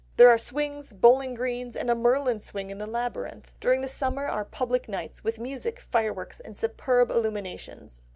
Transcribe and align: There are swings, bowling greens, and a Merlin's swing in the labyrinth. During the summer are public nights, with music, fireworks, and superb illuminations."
There 0.17 0.29
are 0.31 0.37
swings, 0.39 0.93
bowling 0.93 1.35
greens, 1.35 1.75
and 1.75 1.87
a 1.87 1.93
Merlin's 1.93 2.43
swing 2.45 2.71
in 2.71 2.79
the 2.79 2.87
labyrinth. 2.87 3.53
During 3.59 3.81
the 3.81 3.87
summer 3.87 4.25
are 4.25 4.43
public 4.43 4.89
nights, 4.89 5.23
with 5.23 5.37
music, 5.37 5.79
fireworks, 5.79 6.39
and 6.39 6.57
superb 6.57 7.11
illuminations." 7.11 8.01